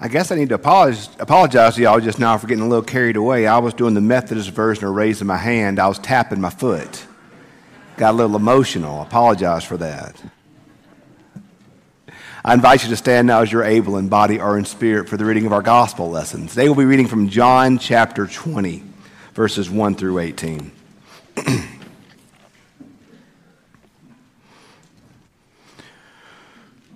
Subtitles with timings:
[0.00, 2.84] I guess I need to apologize, apologize to y'all just now for getting a little
[2.84, 3.48] carried away.
[3.48, 7.04] I was doing the Methodist version of raising my hand, I was tapping my foot.
[7.96, 9.02] Got a little emotional.
[9.02, 10.22] Apologize for that.
[12.44, 15.16] I invite you to stand now as you're able in body or in spirit for
[15.16, 16.54] the reading of our gospel lessons.
[16.54, 18.84] They will be reading from John chapter 20,
[19.34, 20.70] verses 1 through 18.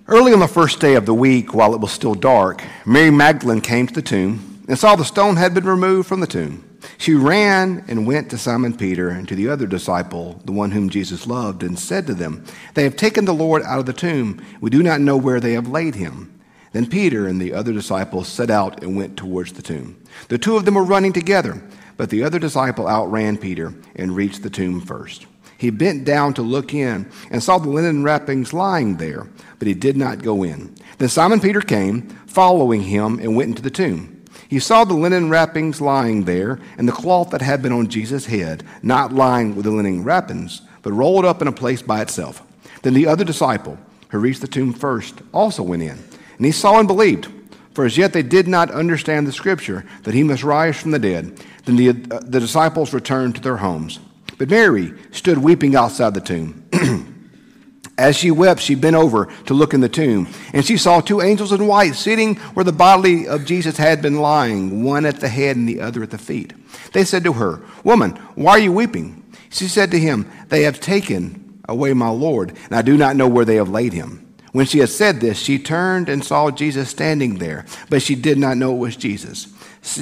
[0.05, 3.61] Early on the first day of the week, while it was still dark, Mary Magdalene
[3.61, 6.77] came to the tomb and saw the stone had been removed from the tomb.
[6.97, 10.89] She ran and went to Simon Peter and to the other disciple, the one whom
[10.89, 14.45] Jesus loved, and said to them, They have taken the Lord out of the tomb.
[14.59, 16.37] We do not know where they have laid him.
[16.73, 20.03] Then Peter and the other disciple set out and went towards the tomb.
[20.27, 21.63] The two of them were running together,
[21.95, 25.27] but the other disciple outran Peter and reached the tomb first.
[25.63, 29.73] He bent down to look in and saw the linen wrappings lying there, but he
[29.73, 30.75] did not go in.
[30.97, 34.25] Then Simon Peter came, following him, and went into the tomb.
[34.49, 38.25] He saw the linen wrappings lying there, and the cloth that had been on Jesus'
[38.25, 42.43] head, not lying with the linen wrappings, but rolled up in a place by itself.
[42.81, 45.97] Then the other disciple, who reached the tomb first, also went in.
[46.35, 47.29] And he saw and believed,
[47.73, 50.99] for as yet they did not understand the scripture that he must rise from the
[50.99, 51.39] dead.
[51.63, 54.01] Then the, uh, the disciples returned to their homes.
[54.43, 56.67] But Mary stood weeping outside the tomb.
[57.97, 61.21] As she wept, she bent over to look in the tomb, and she saw two
[61.21, 65.29] angels in white sitting where the body of Jesus had been lying, one at the
[65.29, 66.51] head and the other at the feet.
[66.91, 69.23] They said to her, Woman, why are you weeping?
[69.49, 73.29] She said to him, They have taken away my Lord, and I do not know
[73.29, 74.35] where they have laid him.
[74.51, 78.37] When she had said this, she turned and saw Jesus standing there, but she did
[78.37, 79.47] not know it was Jesus.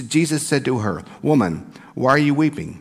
[0.08, 2.81] Jesus said to her, Woman, why are you weeping?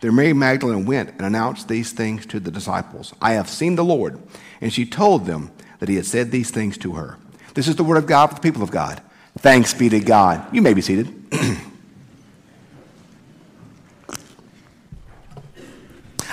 [0.00, 3.12] Then Mary Magdalene went and announced these things to the disciples.
[3.20, 4.18] I have seen the Lord.
[4.60, 7.18] And she told them that he had said these things to her.
[7.54, 9.02] This is the word of God for the people of God.
[9.38, 10.54] Thanks be to God.
[10.54, 11.14] You may be seated.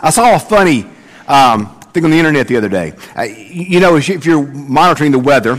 [0.01, 0.85] I saw a funny
[1.28, 2.94] um, thing on the internet the other day.
[3.16, 5.57] Uh, you know, if you're monitoring the weather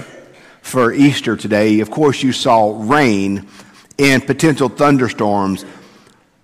[0.63, 3.49] for Easter today, of course you saw rain
[3.99, 5.65] and potential thunderstorms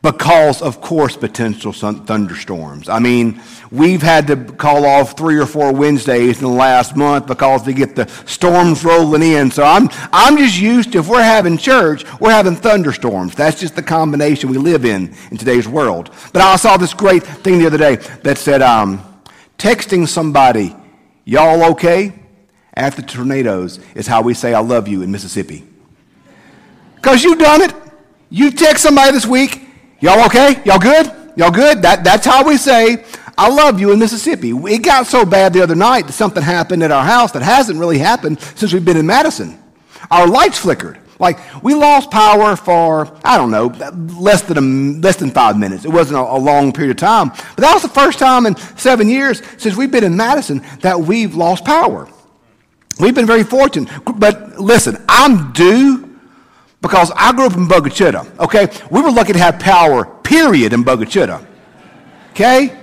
[0.04, 2.90] because of course potential thunderstorms.
[2.90, 7.26] I mean, we've had to call off three or four Wednesdays in the last month
[7.26, 9.50] because we get the storms rolling in.
[9.50, 13.34] So I'm I'm just used to if we're having church, we're having thunderstorms.
[13.34, 16.10] That's just the combination we live in in today's world.
[16.34, 19.02] But I saw this great thing the other day that said, um,
[19.56, 20.76] texting somebody,
[21.24, 22.12] "Y'all okay?"
[22.74, 25.64] After the tornadoes is how we say "I love you" in Mississippi.
[26.96, 27.72] Because you've done it.
[28.28, 29.63] You text somebody this week
[30.04, 30.60] Y'all okay?
[30.66, 31.10] Y'all good?
[31.34, 31.80] Y'all good?
[31.80, 33.06] That, that's how we say,
[33.38, 34.50] I love you in Mississippi.
[34.50, 37.78] It got so bad the other night that something happened at our house that hasn't
[37.78, 39.58] really happened since we've been in Madison.
[40.10, 40.98] Our lights flickered.
[41.18, 43.68] Like, we lost power for, I don't know,
[44.20, 45.86] less than, a, less than five minutes.
[45.86, 47.30] It wasn't a, a long period of time.
[47.30, 51.00] But that was the first time in seven years since we've been in Madison that
[51.00, 52.10] we've lost power.
[53.00, 53.90] We've been very fortunate.
[54.04, 56.13] But listen, I'm due
[56.84, 58.68] because I grew up in Bogue Chitto, okay?
[58.90, 61.42] We were lucky to have power, period, in Bogue Chitto,
[62.32, 62.78] okay?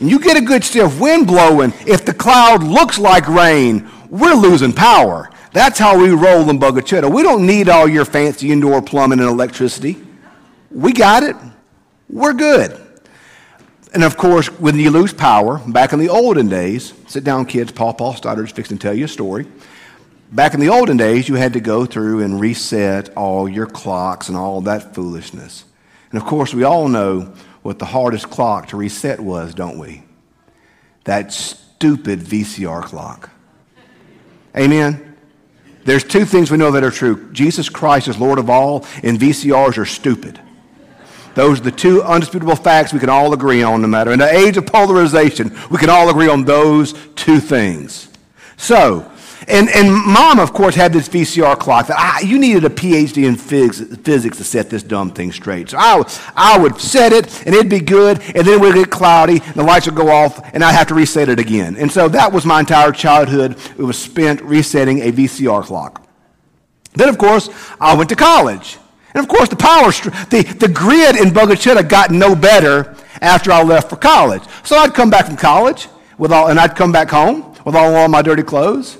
[0.00, 4.32] And you get a good stiff wind blowing, if the cloud looks like rain, we're
[4.32, 5.28] losing power.
[5.52, 7.14] That's how we roll in Bogue Chitto.
[7.14, 9.98] We don't need all your fancy indoor plumbing and electricity.
[10.70, 11.36] We got it.
[12.08, 12.80] We're good.
[13.92, 17.70] And of course, when you lose power, back in the olden days, sit down, kids,
[17.70, 19.46] Paul Paul Stoddard's fixing to tell you a story.
[20.32, 24.28] Back in the olden days, you had to go through and reset all your clocks
[24.28, 25.64] and all that foolishness.
[26.10, 30.02] And of course, we all know what the hardest clock to reset was, don't we?
[31.04, 33.30] That stupid VCR clock.
[34.56, 35.16] Amen?
[35.84, 39.18] There's two things we know that are true Jesus Christ is Lord of all, and
[39.18, 40.40] VCRs are stupid.
[41.34, 44.10] Those are the two undisputable facts we can all agree on, no matter.
[44.10, 48.08] In the age of polarization, we can all agree on those two things.
[48.56, 49.08] So,
[49.48, 53.26] and, and mom, of course, had this VCR clock that I, you needed a PhD
[53.26, 55.70] in physics, to set this dumb thing straight.
[55.70, 56.02] So I,
[56.34, 59.54] I would set it, and it'd be good, and then it would get cloudy, and
[59.54, 61.76] the lights would go off, and I'd have to reset it again.
[61.76, 63.56] And so that was my entire childhood.
[63.78, 66.06] It was spent resetting a VCR clock.
[66.94, 67.50] Then, of course,
[67.80, 68.78] I went to college.
[69.14, 73.52] And of course, the power, the, the grid in Bogue Chitto got no better after
[73.52, 74.42] I left for college.
[74.64, 77.94] So I'd come back from college with all, and I'd come back home with all,
[77.94, 78.98] all my dirty clothes.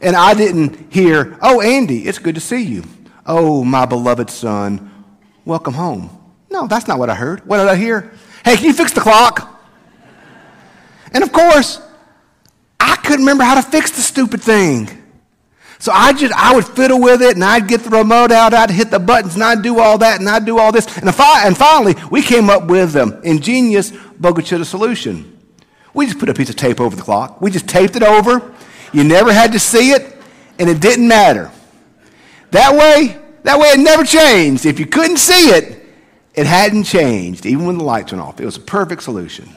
[0.00, 2.84] And I didn't hear, oh, Andy, it's good to see you.
[3.26, 5.04] Oh, my beloved son,
[5.44, 6.10] welcome home.
[6.50, 7.44] No, that's not what I heard.
[7.46, 8.12] What did I hear?
[8.44, 9.60] Hey, can you fix the clock?
[11.12, 11.80] And of course,
[12.78, 14.88] I couldn't remember how to fix the stupid thing.
[15.80, 18.70] So I just, I would fiddle with it and I'd get the remote out, I'd
[18.70, 20.86] hit the buttons and I'd do all that and I'd do all this.
[20.98, 25.38] And, I, and finally, we came up with an ingenious Bogue Chitto solution.
[25.94, 27.40] We just put a piece of tape over the clock.
[27.40, 28.54] We just taped it over.
[28.92, 30.16] You never had to see it
[30.58, 31.50] and it didn't matter.
[32.50, 34.66] That way, that way it never changed.
[34.66, 35.86] If you couldn't see it,
[36.34, 38.40] it hadn't changed, even when the lights went off.
[38.40, 39.48] It was a perfect solution.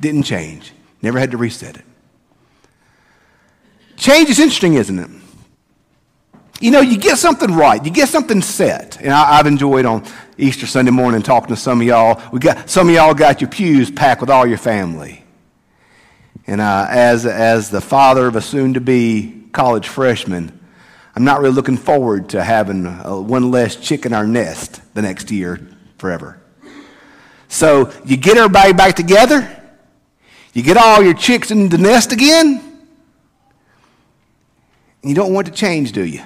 [0.00, 0.72] Didn't change.
[1.02, 1.84] Never had to reset it.
[3.96, 5.10] Change is interesting, isn't it?
[6.60, 8.98] You know, you get something right, you get something set.
[9.00, 10.04] And I, have enjoyed on
[10.38, 12.20] Easter Sunday morning talking to some of y'all.
[12.32, 15.25] We got some of y'all got your pews packed with all your family.
[16.46, 20.58] And uh, as as the father of a soon-to-be college freshman,
[21.14, 25.02] I'm not really looking forward to having uh, one less chick in our nest the
[25.02, 25.66] next year
[25.98, 26.40] forever.
[27.48, 29.52] So you get everybody back together.
[30.52, 32.62] You get all your chicks in the nest again.
[35.02, 36.22] And you don't want to change, do you?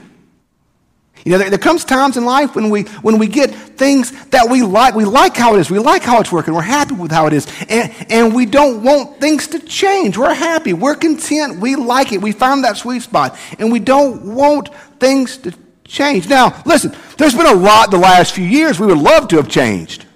[1.24, 4.48] You know, there, there, comes times in life when we, when we get things that
[4.48, 4.94] we like.
[4.94, 5.70] We like how it is.
[5.70, 6.54] We like how it's working.
[6.54, 7.46] We're happy with how it is.
[7.68, 10.16] And, and we don't want things to change.
[10.16, 10.72] We're happy.
[10.72, 11.60] We're content.
[11.60, 12.22] We like it.
[12.22, 13.38] We found that sweet spot.
[13.58, 15.52] And we don't want things to
[15.84, 16.28] change.
[16.28, 19.48] Now, listen, there's been a lot the last few years we would love to have
[19.48, 20.06] changed.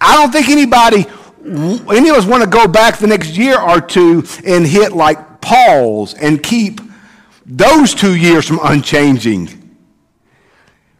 [0.00, 1.06] I don't think anybody,
[1.44, 5.40] any of us want to go back the next year or two and hit like
[5.40, 6.80] pause and keep
[7.44, 9.57] those two years from unchanging.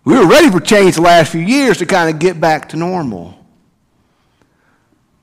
[0.09, 2.79] We were ready for change the last few years to kind of get back to
[2.79, 3.35] normal.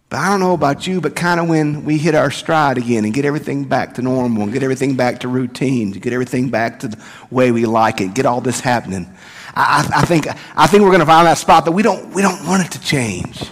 [0.10, 3.04] But I don't know about you, but kind of when we hit our stride again
[3.04, 6.52] and get everything back to normal and get everything back to routine, to get everything
[6.52, 9.12] back to the way we like it, get all this happening,
[9.56, 12.22] I, I think, I think we're going to find that spot that we don't, we
[12.22, 13.44] don't want it to change.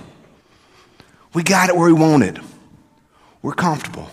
[1.33, 2.37] We got it where we want it.
[3.41, 4.07] We're comfortable.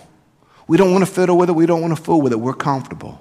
[0.67, 1.53] We don't want to fiddle with it.
[1.53, 2.41] We don't want to fool with it.
[2.41, 3.21] We're comfortable.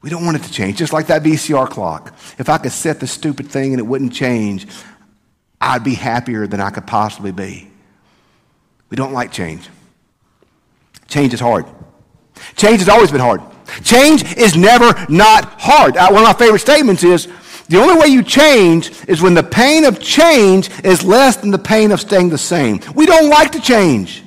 [0.00, 2.14] We don't want it to change, just like that VCR clock.
[2.38, 4.66] If I could set the stupid thing and it wouldn't change,
[5.60, 7.70] I'd be happier than I could possibly be.
[8.90, 9.68] We don't like change.
[11.08, 11.66] Change is hard.
[12.56, 13.42] Change has always been hard.
[13.82, 15.96] Change is never not hard.
[15.96, 17.28] Uh, one of my favorite statements is
[17.68, 21.58] the only way you change is when the pain of change is less than the
[21.58, 22.80] pain of staying the same.
[22.94, 24.22] We don't like to change.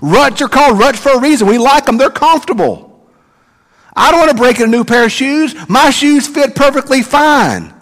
[0.00, 1.46] Ruts are called ruts for a reason.
[1.46, 2.93] We like them, they're comfortable.
[3.96, 5.54] I don't want to break in a new pair of shoes.
[5.68, 7.72] My shoes fit perfectly fine.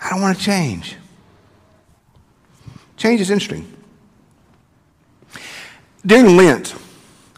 [0.00, 0.96] I don't want to change.
[2.96, 3.72] Change is interesting.
[6.04, 6.74] During Lent,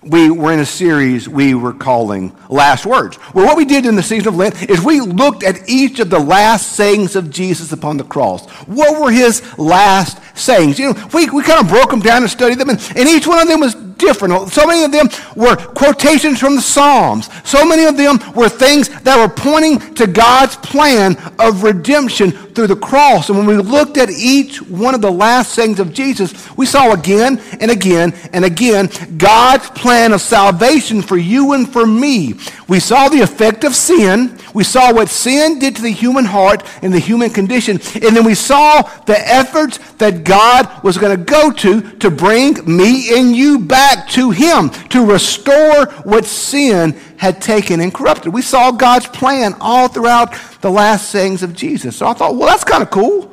[0.03, 3.19] we were in a series we were calling Last Words.
[3.33, 6.11] Well, what we did in the season of Lent is we looked at each of
[6.11, 8.49] the last sayings of Jesus upon the cross.
[8.67, 10.79] What were his last sayings?
[10.79, 13.27] You know, we, we kind of broke them down and studied them, and, and each
[13.27, 14.51] one of them was different.
[14.51, 17.29] So many of them were quotations from the Psalms.
[17.45, 22.69] So many of them were things that were pointing to God's plan of redemption through
[22.69, 23.29] the cross.
[23.29, 26.93] And when we looked at each one of the last sayings of Jesus, we saw
[26.93, 32.34] again and again and again God's plan of salvation for you and for me.
[32.67, 34.39] We saw the effect of sin.
[34.55, 37.79] We saw what sin did to the human heart and the human condition.
[37.94, 42.55] And then we saw the efforts that God was going to go to to bring
[42.65, 48.33] me and you back to Him, to restore what sin had taken and corrupted.
[48.33, 51.97] We saw God's plan all throughout the last sayings of Jesus.
[51.97, 53.31] So I thought, well, that's kind of cool.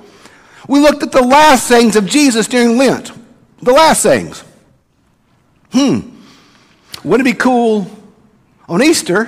[0.68, 3.12] We looked at the last sayings of Jesus during Lent.
[3.62, 4.44] The last sayings.
[5.72, 6.10] Hmm.
[7.04, 7.90] Wouldn't it be cool
[8.72, 9.26] on Easter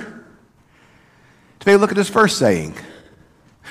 [1.60, 2.74] to maybe look at this first saying?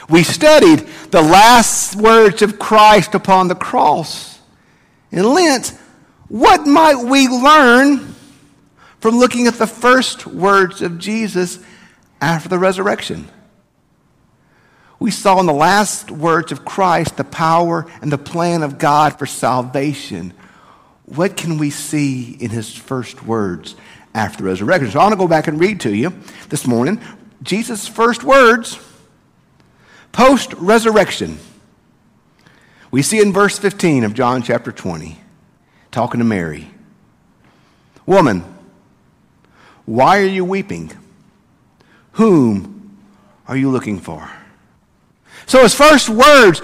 [0.08, 4.40] We studied the last words of Christ upon the cross.
[5.12, 5.70] In Lent,
[6.28, 8.14] what might we learn
[9.00, 11.58] from looking at the first words of Jesus
[12.22, 13.28] after the resurrection?
[15.00, 19.18] We saw in the last words of Christ the power and the plan of God
[19.18, 20.34] for salvation.
[21.06, 23.76] What can we see in his first words
[24.14, 24.92] after the resurrection?
[24.92, 26.14] So I want to go back and read to you
[26.50, 27.02] this morning
[27.42, 28.80] Jesus' first words
[30.12, 31.40] post resurrection.
[32.92, 35.18] We see in verse 15 of John chapter 20,
[35.92, 36.70] talking to Mary
[38.06, 38.44] Woman,
[39.86, 40.92] why are you weeping?
[42.14, 42.98] Whom
[43.48, 44.30] are you looking for?
[45.46, 46.62] So his first words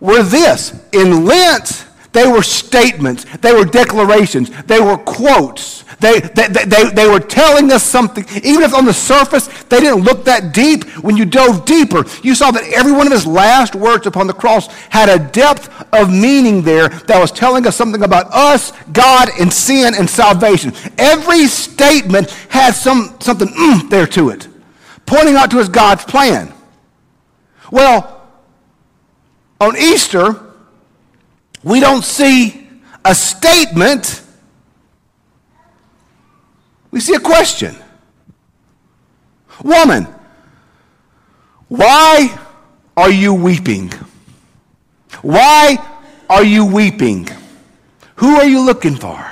[0.00, 5.82] were this In Lent, they were statements, they were declarations, they were quotes.
[6.00, 8.24] They, they, they, they were telling us something.
[8.42, 12.34] Even if on the surface they didn't look that deep, when you dove deeper, you
[12.34, 16.10] saw that every one of his last words upon the cross had a depth of
[16.10, 20.72] meaning there that was telling us something about us, God, and sin and salvation.
[20.98, 24.46] Every statement had some, something mm, there to it,
[25.04, 26.52] pointing out to us God's plan.
[27.72, 28.28] Well,
[29.60, 30.43] on Easter,
[31.64, 32.68] we don't see
[33.04, 34.22] a statement,
[36.90, 37.74] we see a question.
[39.62, 40.06] Woman,
[41.68, 42.38] why
[42.96, 43.90] are you weeping?
[45.22, 45.78] Why
[46.28, 47.28] are you weeping?
[48.16, 49.30] Who are you looking for?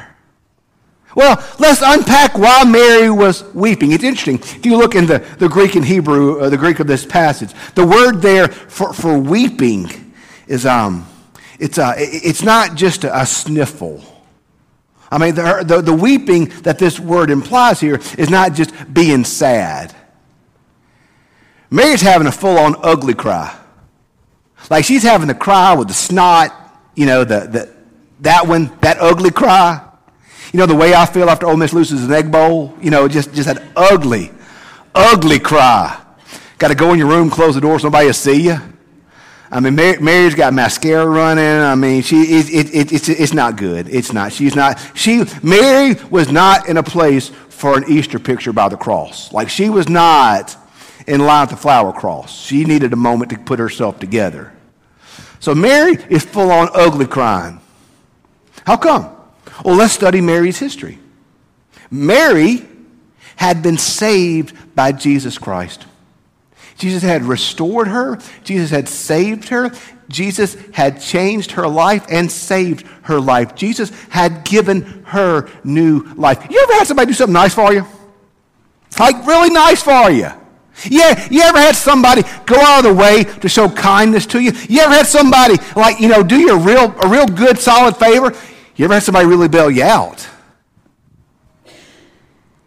[1.15, 3.93] Well, let's unpack why Mary was weeping.
[3.93, 4.39] It's interesting.
[4.39, 7.53] If you look in the, the Greek and Hebrew, uh, the Greek of this passage,
[7.75, 9.91] the word there for, for weeping
[10.47, 11.07] is um,
[11.63, 14.03] it's, a, it's not just a, a sniffle.
[15.13, 19.25] I mean, the, the, the weeping that this word implies here is not just being
[19.25, 19.95] sad.
[21.71, 23.57] Mary's having a full on ugly cry.
[24.71, 26.53] Like she's having the cry with the snot,
[26.97, 27.75] you know, the, the,
[28.21, 29.89] that one, that ugly cry.
[30.53, 33.07] You know, the way I feel after Ole Miss loses an egg bowl, you know,
[33.07, 34.33] just, just that ugly,
[34.97, 36.03] ugly cry.
[36.59, 38.59] Got to go in your room, close the door so nobody will see you.
[39.53, 41.45] I mean, Mary, Mary's got mascara running.
[41.45, 43.87] I mean, she it, it, it, it's, it's not good.
[43.87, 44.33] It's not.
[44.33, 44.81] She's not.
[44.95, 49.31] She Mary was not in a place for an Easter picture by the cross.
[49.31, 50.57] Like she was not
[51.07, 52.35] in line at the flower cross.
[52.35, 54.55] She needed a moment to put herself together.
[55.39, 57.61] So Mary is full on ugly crying.
[58.67, 59.15] How come?
[59.67, 60.99] Well, let's study Mary's history.
[61.91, 62.67] Mary
[63.37, 65.85] had been saved by Jesus Christ.
[66.77, 68.19] Jesus had restored her.
[68.45, 69.71] Jesus had saved her.
[70.09, 73.55] Jesus had changed her life and saved her life.
[73.55, 76.47] Jesus had given her new life.
[76.51, 77.87] You ever had somebody do something nice for you?
[78.99, 80.29] Like really nice for you.
[80.89, 84.53] Yeah, you ever had somebody go out of the way to show kindness to you?
[84.69, 87.97] You ever had somebody like, you know, do you a real, a real good, solid
[87.97, 88.35] favor?
[88.77, 90.27] You ever had somebody really bail you out?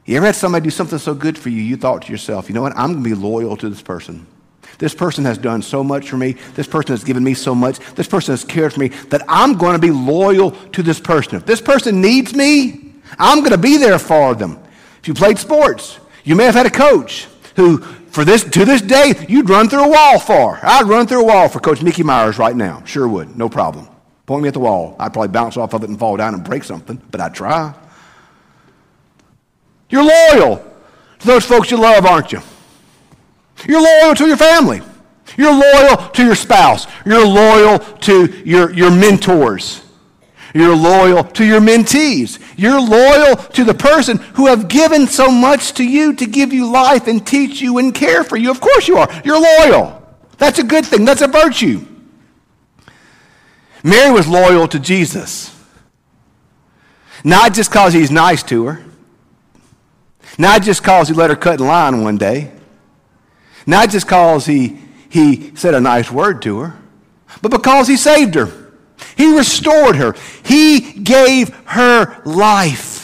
[0.05, 2.53] You ever had somebody do something so good for you, you thought to yourself, you
[2.53, 4.27] know what, I'm going to be loyal to this person.
[4.77, 6.33] This person has done so much for me.
[6.53, 7.79] This person has given me so much.
[7.95, 11.37] This person has cared for me that I'm going to be loyal to this person.
[11.37, 14.59] If this person needs me, I'm going to be there for them.
[14.99, 18.81] If you played sports, you may have had a coach who, for this, to this
[18.81, 20.59] day, you'd run through a wall for.
[20.61, 22.83] I'd run through a wall for Coach Mickey Myers right now.
[22.83, 23.37] Sure would.
[23.37, 23.87] No problem.
[24.25, 24.97] Point me at the wall.
[24.99, 27.73] I'd probably bounce off of it and fall down and break something, but I'd try.
[29.95, 30.57] You're loyal
[31.19, 32.41] to those folks you love, aren't you?
[33.65, 34.81] You're loyal to your family.
[35.37, 36.85] You're loyal to your spouse.
[37.05, 39.85] You're loyal to your, your mentors.
[40.53, 42.41] You're loyal to your mentees.
[42.57, 46.69] You're loyal to the person who have given so much to you to give you
[46.69, 48.51] life and teach you and care for you.
[48.51, 49.07] Of course you are.
[49.23, 50.05] You're loyal.
[50.37, 51.05] That's a good thing.
[51.05, 51.85] That's a virtue.
[53.81, 55.57] Mary was loyal to Jesus.
[57.23, 58.85] Not just because he's nice to her.
[60.37, 62.51] Not just because he let her cut in line one day.
[63.65, 66.79] Not just because he, he said a nice word to her,
[67.41, 68.51] but because he saved her.
[69.17, 70.15] He restored her.
[70.43, 72.95] He gave her life.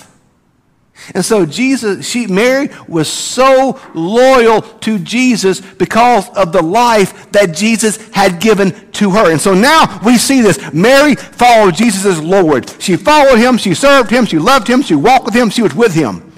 [1.16, 7.56] And so Jesus, she, Mary was so loyal to Jesus because of the life that
[7.56, 9.32] Jesus had given to her.
[9.32, 10.72] And so now we see this.
[10.72, 12.70] Mary followed Jesus as Lord.
[12.80, 13.58] She followed him.
[13.58, 14.26] She served him.
[14.26, 14.84] She loved him.
[14.84, 15.50] She walked with him.
[15.50, 16.31] She was with him.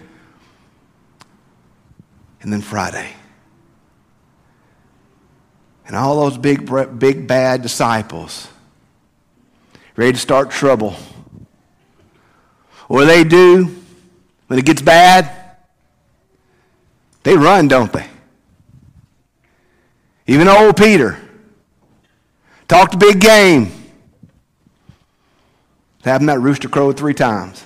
[2.43, 3.09] And then Friday.
[5.87, 6.69] And all those big,
[6.99, 8.47] big bad disciples
[9.95, 10.95] ready to start trouble.
[12.87, 13.75] What do they do
[14.47, 15.31] when it gets bad?
[17.23, 18.07] They run, don't they?
[20.27, 21.17] Even old Peter
[22.67, 23.71] talked a big game.
[26.03, 27.65] Having that rooster crow three times.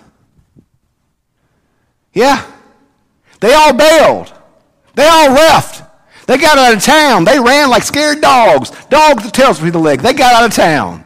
[2.13, 2.45] Yeah,
[3.39, 4.36] they all bailed.
[4.97, 5.83] They all left.
[6.25, 7.23] They got out of town.
[7.23, 8.71] They ran like scared dogs.
[8.87, 10.01] Dogs with tails between the legs.
[10.01, 11.05] They got out of town.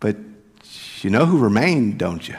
[0.00, 0.16] But
[1.02, 2.36] you know who remained, don't you?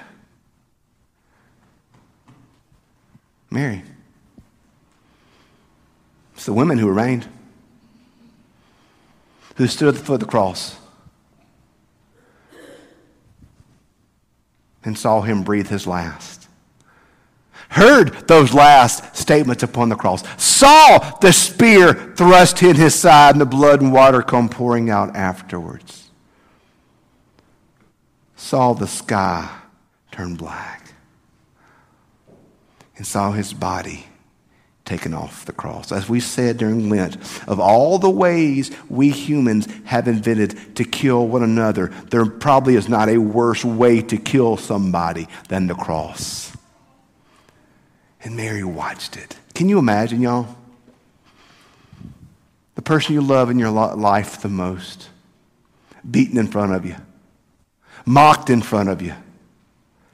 [3.52, 3.84] Mary.
[6.34, 7.28] It's the women who remained,
[9.58, 10.78] who stood at the foot of the cross
[14.84, 16.45] and saw him breathe his last.
[17.76, 23.42] Heard those last statements upon the cross, saw the spear thrust in his side and
[23.42, 26.10] the blood and water come pouring out afterwards,
[28.38, 29.50] saw the sky
[30.10, 30.94] turn black,
[32.96, 34.06] and saw his body
[34.86, 35.92] taken off the cross.
[35.92, 41.28] As we said during Lent, of all the ways we humans have invented to kill
[41.28, 46.55] one another, there probably is not a worse way to kill somebody than the cross.
[48.26, 49.38] And Mary watched it.
[49.54, 50.48] Can you imagine, y'all?
[52.74, 55.10] The person you love in your life the most,
[56.10, 56.96] beaten in front of you,
[58.04, 59.14] mocked in front of you,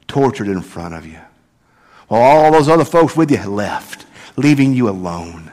[0.06, 1.18] tortured in front of you.
[2.08, 4.04] While all those other folks with you left
[4.36, 5.50] leaving you alone.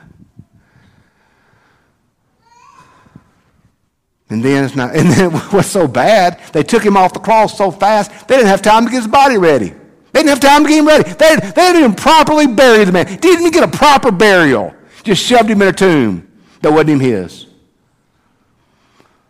[4.29, 7.19] And then it's not, and then it was so bad, they took him off the
[7.19, 9.73] cross so fast, they didn't have time to get his body ready.
[10.19, 11.03] They didn't have time to get him ready.
[11.13, 13.05] They, they didn't even properly bury the man.
[13.05, 14.75] Didn't even get a proper burial.
[15.01, 16.29] Just shoved him in a tomb
[16.61, 17.45] that wasn't even his.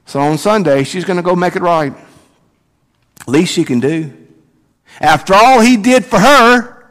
[0.07, 1.93] So on Sunday, she's going to go make it right.
[3.27, 4.11] Least she can do.
[4.99, 6.87] After all he did for her,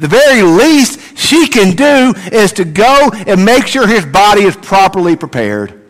[0.00, 4.56] the very least she can do is to go and make sure his body is
[4.56, 5.80] properly prepared.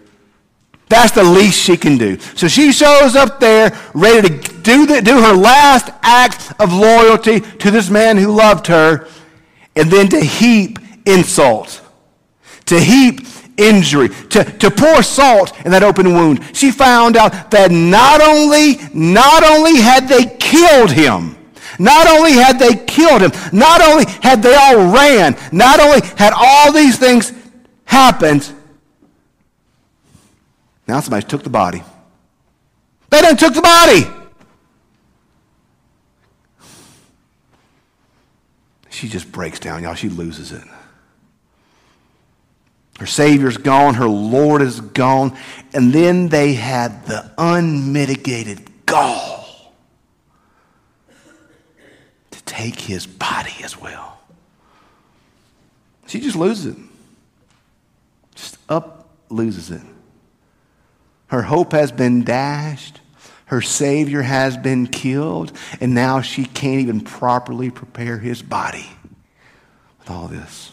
[0.91, 2.19] That's the least she can do.
[2.19, 7.41] So she shows up there ready to do, the, do her last act of loyalty
[7.41, 9.09] to this man who loved her
[9.75, 11.81] and then to heap insult,
[12.67, 13.21] to heap
[13.57, 16.45] injury, to, to pour salt in that open wound.
[16.55, 21.37] She found out that not only, not only had they killed him,
[21.79, 26.33] not only had they killed him, not only had they all ran, not only had
[26.37, 27.33] all these things
[27.85, 28.53] happened,
[30.87, 31.83] now somebody took the body.
[33.11, 34.18] They done took the body.
[38.99, 39.95] She just breaks down, y'all.
[39.95, 40.65] She loses it.
[42.99, 45.39] Her Savior's gone, her Lord is gone,
[45.73, 49.73] and then they had the unmitigated gall
[52.33, 54.19] to take his body as well.
[56.09, 56.83] She just loses it.
[58.35, 59.83] Just up loses it.
[61.29, 63.01] Her hope has been dashed.
[63.45, 65.53] Her Savior has been killed.
[65.81, 68.89] And now she can't even properly prepare his body
[70.11, 70.73] all this.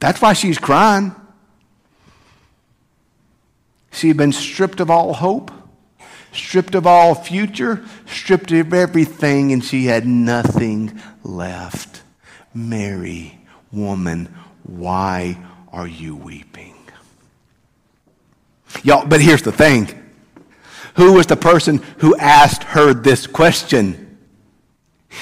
[0.00, 1.14] That's why she's crying.
[3.92, 5.50] She had been stripped of all hope
[6.36, 12.02] stripped of all future, stripped of everything, and she had nothing left.
[12.54, 13.38] Mary,
[13.72, 15.38] woman, why
[15.72, 16.74] are you weeping?
[18.82, 20.02] Y'all, but here's the thing.
[20.94, 24.05] Who was the person who asked her this question?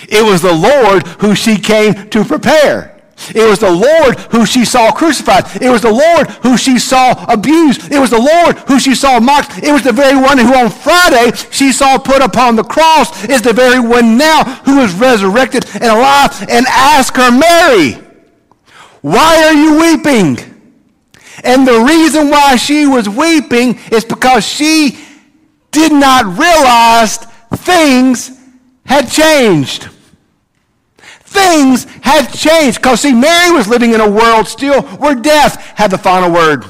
[0.08, 2.94] It was the Lord who she came to prepare.
[3.34, 5.44] It was the Lord who she saw crucified.
[5.62, 7.90] It was the Lord who she saw abused.
[7.90, 9.62] It was the Lord who she saw mocked.
[9.62, 13.40] It was the very one who on Friday she saw put upon the cross is
[13.40, 17.92] the very one now who is resurrected and alive and ask her, Mary,
[19.00, 20.38] why are you weeping?
[21.42, 24.98] And the reason why she was weeping is because she
[25.70, 27.16] did not realize
[27.56, 28.40] things
[28.84, 29.88] had changed
[31.34, 32.78] things had changed.
[32.78, 36.64] Because, see, Mary was living in a world still where death had the final word.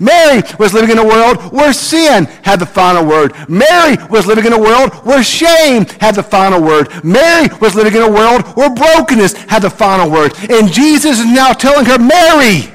[0.00, 3.34] Mary was living in a world where sin had the final word.
[3.48, 6.88] Mary was living in a world where shame had the final word.
[7.04, 10.32] Mary was living in a world where brokenness had the final word.
[10.48, 12.72] And Jesus is now telling her, Mary,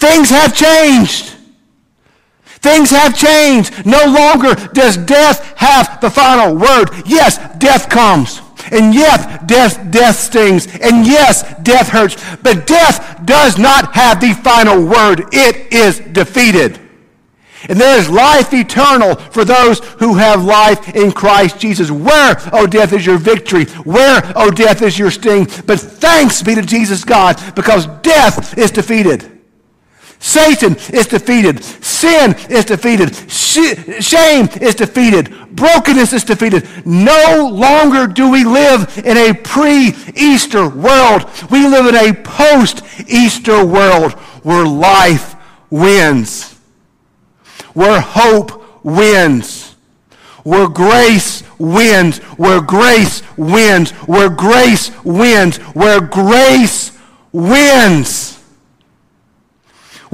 [0.00, 1.33] things have changed.
[2.64, 3.84] Things have changed.
[3.84, 6.88] No longer does death have the final word.
[7.04, 8.40] Yes, death comes.
[8.72, 10.66] And yes, death, death stings.
[10.80, 12.16] And yes, death hurts.
[12.36, 15.26] But death does not have the final word.
[15.34, 16.80] It is defeated.
[17.68, 21.90] And there is life eternal for those who have life in Christ Jesus.
[21.90, 23.66] Where, O oh, death, is your victory?
[23.84, 25.48] Where, O oh, death, is your sting?
[25.66, 29.33] But thanks be to Jesus God because death is defeated.
[30.24, 31.62] Satan is defeated.
[31.62, 33.14] Sin is defeated.
[33.30, 35.30] shame is defeated.
[35.54, 36.66] Brokenness is defeated.
[36.86, 41.28] No longer do we live in a pre Easter world.
[41.50, 45.36] We live in a post Easter world where life
[45.68, 46.58] wins,
[47.74, 49.74] where hope wins,
[50.42, 56.98] where grace wins, where grace wins, where grace wins, where grace
[57.30, 58.34] wins.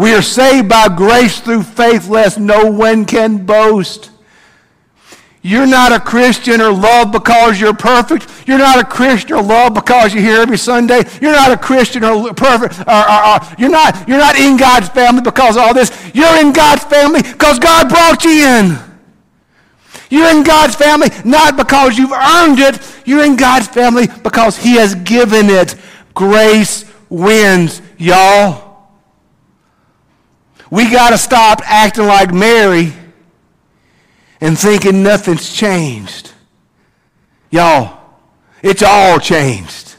[0.00, 4.10] We are saved by grace through faith, lest no one can boast.
[5.42, 8.26] You're not a Christian or loved because you're perfect.
[8.46, 11.02] You're not a Christian or loved because you're here every Sunday.
[11.20, 12.80] You're not a Christian or perfect.
[12.88, 15.92] Or, or, or, you're, not, you're not in God's family because of all this.
[16.14, 18.78] You're in God's family because God brought you in.
[20.08, 22.80] You're in God's family not because you've earned it.
[23.04, 25.74] You're in God's family because He has given it.
[26.14, 28.69] Grace wins, y'all.
[30.70, 32.92] We got to stop acting like Mary
[34.40, 36.32] and thinking nothing's changed.
[37.50, 37.98] Y'all,
[38.62, 39.96] it's all changed.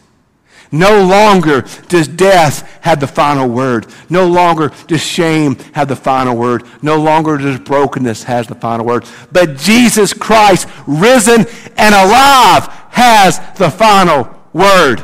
[0.72, 3.88] No longer does death have the final word.
[4.10, 6.64] No longer does shame have the final word.
[6.82, 9.04] No longer does brokenness has the final word.
[9.34, 15.04] But Jesus Christ, risen and alive, has the final word.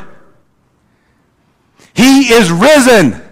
[1.92, 3.22] He is risen.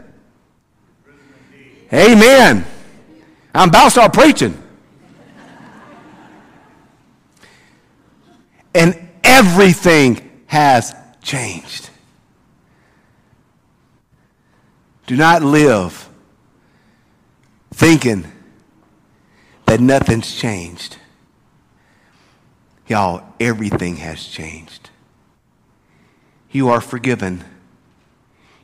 [1.93, 2.65] Amen.
[3.55, 4.63] I'm about to start preaching.
[8.77, 11.89] and everything has changed.
[15.07, 16.09] Do not live
[17.73, 18.31] thinking
[19.65, 20.99] that nothing's changed.
[22.87, 24.91] Y'all, everything has changed.
[26.51, 27.45] You are forgiven.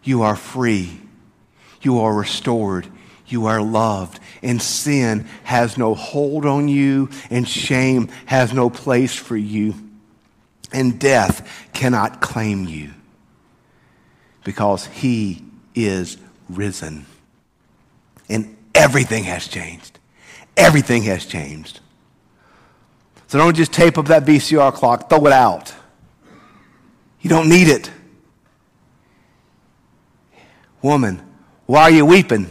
[0.02, 1.00] You are free.
[1.80, 2.86] You are restored.
[3.32, 4.20] You are loved.
[4.42, 9.74] And sin has no hold on you, and shame has no place for you
[10.72, 12.90] and death cannot claim you
[14.44, 16.16] because he is
[16.48, 17.06] risen.
[18.28, 19.98] And everything has changed.
[20.56, 21.80] Everything has changed.
[23.28, 25.74] So don't just tape up that VCR clock, throw it out.
[27.20, 27.90] You don't need it.
[30.82, 31.22] Woman,
[31.66, 32.50] why are you weeping?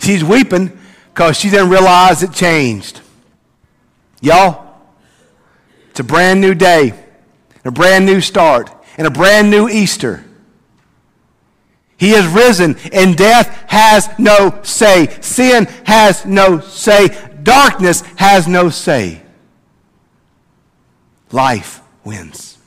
[0.00, 0.78] She's weeping
[1.12, 3.00] because she didn't realize it changed.
[4.20, 4.66] Y'all,
[5.90, 6.94] it's a brand new day,
[7.64, 10.24] a brand new start, and a brand new Easter.
[11.96, 15.08] He is risen, and death has no say.
[15.20, 17.08] Sin has no say.
[17.42, 19.20] Darkness has no say.
[21.32, 22.58] Life wins.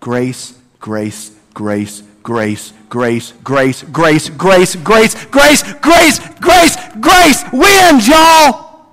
[0.00, 8.86] Grace, grace, grace, grace, grace, grace, grace, grace, grace, grace, grace, grace, grace wins, y'all.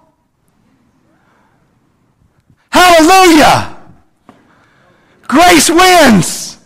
[2.71, 3.77] Hallelujah.
[5.27, 6.57] Grace wins.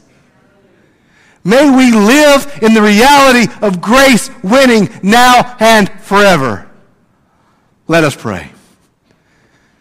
[1.44, 6.72] May we live in the reality of grace winning now and forever.
[7.90, 8.50] Let us pray.